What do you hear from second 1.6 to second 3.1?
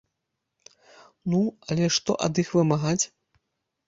але што ад іх вымагаць?